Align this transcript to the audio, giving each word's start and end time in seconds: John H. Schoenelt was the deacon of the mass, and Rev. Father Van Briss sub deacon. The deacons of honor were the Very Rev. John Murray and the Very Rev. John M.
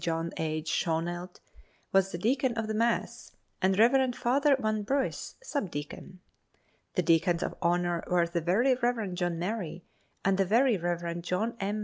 John 0.01 0.31
H. 0.37 0.67
Schoenelt 0.67 1.39
was 1.91 2.11
the 2.11 2.17
deacon 2.17 2.55
of 2.57 2.65
the 2.65 2.73
mass, 2.73 3.33
and 3.61 3.77
Rev. 3.77 4.15
Father 4.15 4.55
Van 4.57 4.81
Briss 4.81 5.35
sub 5.43 5.69
deacon. 5.69 6.21
The 6.95 7.03
deacons 7.03 7.43
of 7.43 7.53
honor 7.61 8.03
were 8.09 8.25
the 8.25 8.41
Very 8.41 8.73
Rev. 8.73 9.13
John 9.13 9.37
Murray 9.37 9.83
and 10.25 10.39
the 10.39 10.45
Very 10.45 10.75
Rev. 10.75 11.21
John 11.21 11.55
M. 11.59 11.79